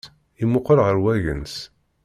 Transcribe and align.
Yemmuqqel 0.39 0.79
ɣer 0.81 0.97
wagens. 1.03 1.55